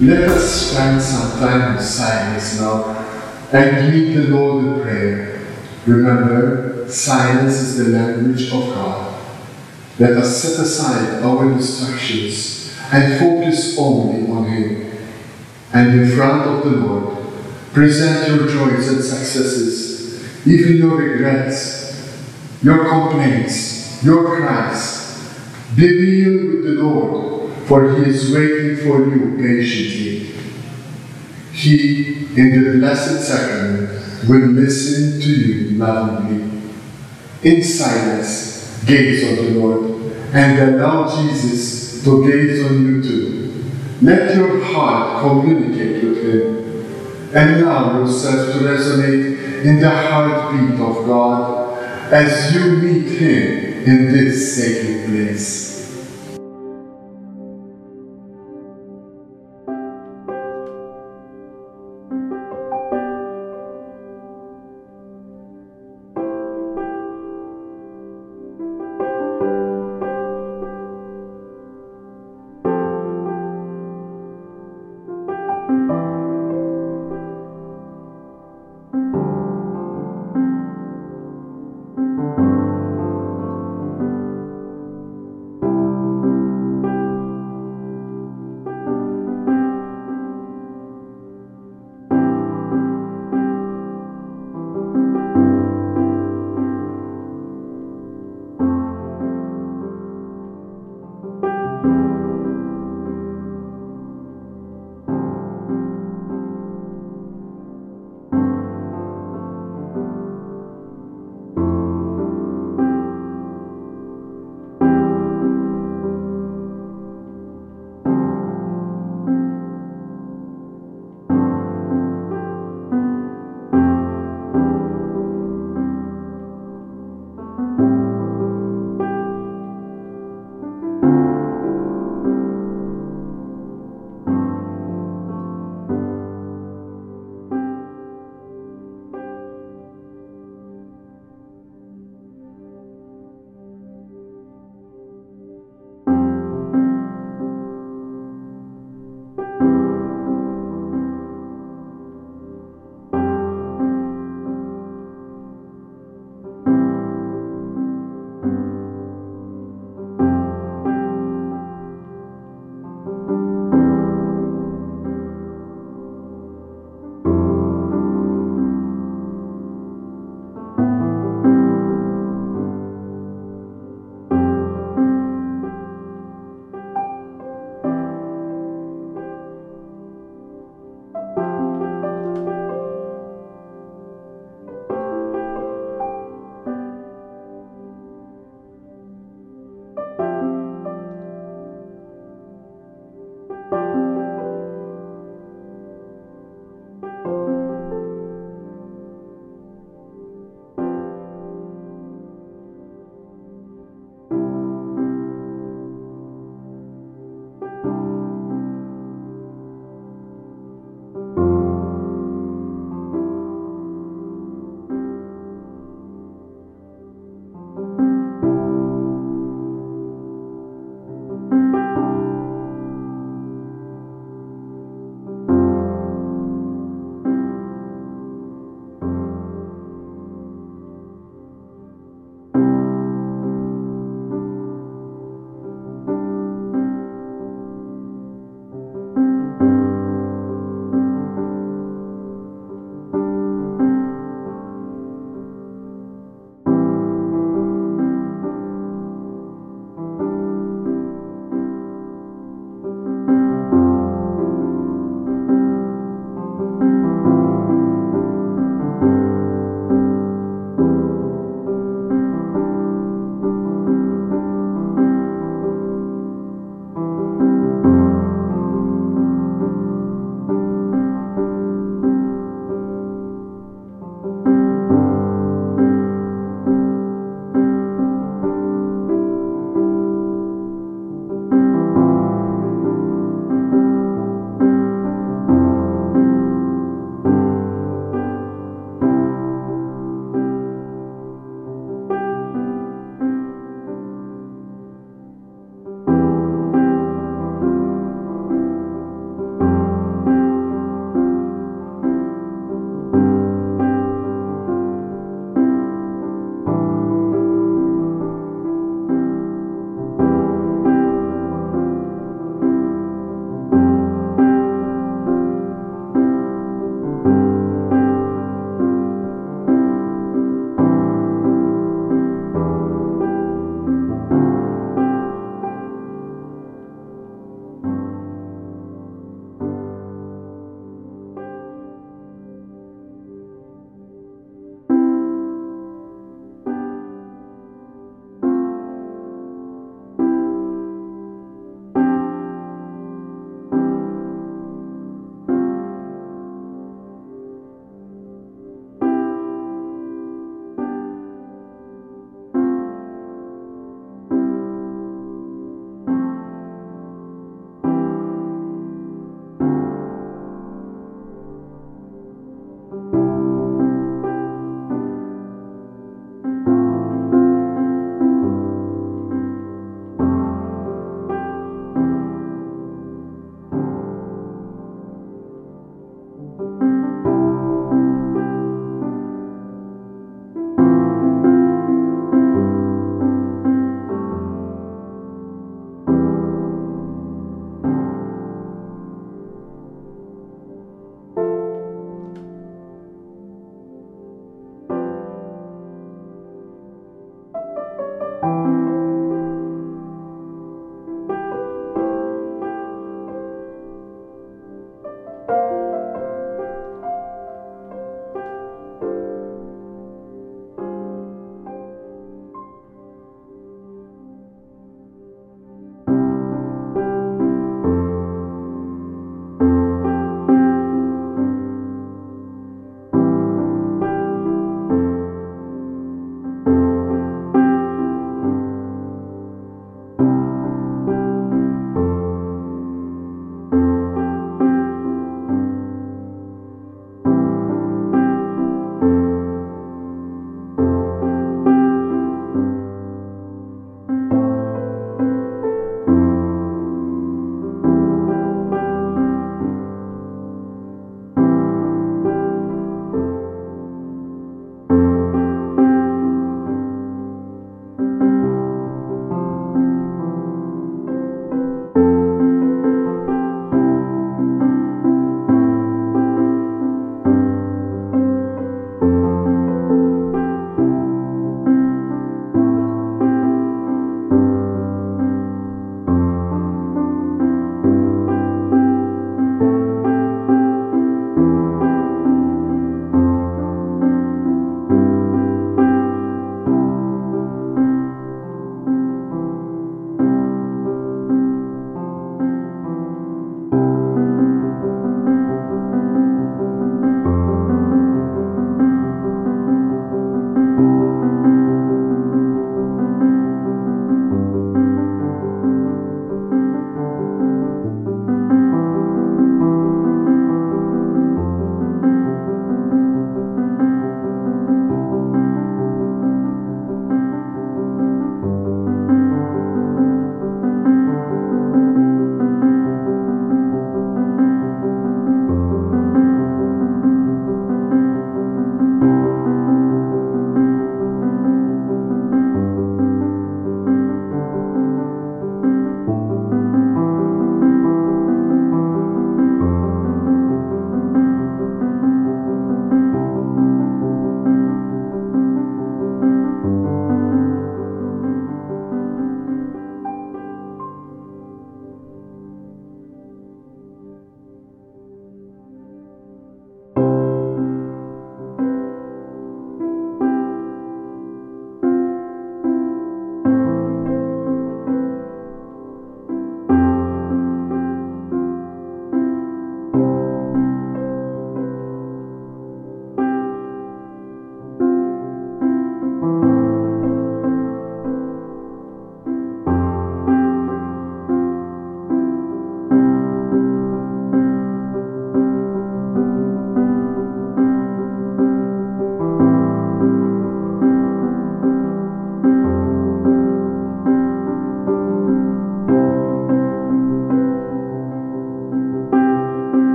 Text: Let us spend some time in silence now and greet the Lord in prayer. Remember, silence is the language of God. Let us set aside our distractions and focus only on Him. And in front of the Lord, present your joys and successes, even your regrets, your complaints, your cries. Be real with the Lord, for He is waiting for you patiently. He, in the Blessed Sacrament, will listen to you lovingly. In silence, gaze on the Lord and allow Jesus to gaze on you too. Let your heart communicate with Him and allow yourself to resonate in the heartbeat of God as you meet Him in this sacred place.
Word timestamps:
Let 0.00 0.28
us 0.28 0.70
spend 0.70 1.02
some 1.02 1.40
time 1.40 1.76
in 1.76 1.82
silence 1.82 2.60
now 2.60 2.84
and 3.52 3.90
greet 3.90 4.14
the 4.14 4.28
Lord 4.28 4.64
in 4.64 4.82
prayer. 4.82 5.48
Remember, 5.86 6.88
silence 6.88 7.54
is 7.54 7.78
the 7.78 7.98
language 7.98 8.44
of 8.52 8.74
God. 8.74 9.20
Let 9.98 10.12
us 10.12 10.40
set 10.40 10.64
aside 10.64 11.20
our 11.24 11.52
distractions 11.52 12.76
and 12.92 13.18
focus 13.18 13.76
only 13.76 14.30
on 14.30 14.44
Him. 14.44 14.92
And 15.72 16.00
in 16.00 16.16
front 16.16 16.46
of 16.46 16.64
the 16.64 16.76
Lord, 16.78 17.16
present 17.72 18.28
your 18.28 18.46
joys 18.46 18.88
and 18.88 19.02
successes, 19.02 20.46
even 20.46 20.76
your 20.76 20.96
regrets, 20.96 22.22
your 22.62 22.88
complaints, 22.88 24.04
your 24.04 24.36
cries. 24.36 25.34
Be 25.74 25.88
real 25.88 26.46
with 26.46 26.64
the 26.64 26.82
Lord, 26.82 27.47
for 27.68 27.96
He 27.96 28.10
is 28.10 28.32
waiting 28.34 28.76
for 28.78 29.06
you 29.06 29.36
patiently. 29.36 30.34
He, 31.52 32.24
in 32.34 32.64
the 32.64 32.78
Blessed 32.78 33.28
Sacrament, 33.28 33.90
will 34.26 34.48
listen 34.48 35.20
to 35.20 35.28
you 35.28 35.76
lovingly. 35.76 36.72
In 37.42 37.62
silence, 37.62 38.82
gaze 38.86 39.22
on 39.28 39.44
the 39.44 39.60
Lord 39.60 39.90
and 40.32 40.76
allow 40.76 41.14
Jesus 41.14 42.02
to 42.04 42.26
gaze 42.26 42.64
on 42.64 42.86
you 42.86 43.02
too. 43.02 43.64
Let 44.00 44.34
your 44.34 44.64
heart 44.64 45.20
communicate 45.22 46.02
with 46.04 46.24
Him 46.24 47.34
and 47.34 47.60
allow 47.60 47.98
yourself 47.98 48.52
to 48.52 48.58
resonate 48.60 49.64
in 49.64 49.78
the 49.80 49.90
heartbeat 49.90 50.80
of 50.80 51.04
God 51.06 51.78
as 52.12 52.54
you 52.54 52.78
meet 52.78 53.18
Him 53.18 53.84
in 53.84 54.12
this 54.12 54.56
sacred 54.56 55.04
place. 55.04 55.77